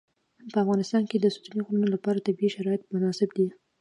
په 0.51 0.57
افغانستان 0.63 1.03
کې 1.09 1.17
د 1.19 1.25
ستوني 1.35 1.61
غرونه 1.67 1.87
لپاره 1.95 2.23
طبیعي 2.27 2.51
شرایط 2.55 2.81
مناسب 2.93 3.29
دي. 3.37 3.47